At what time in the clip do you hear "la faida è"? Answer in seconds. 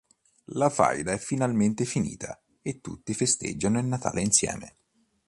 0.53-1.19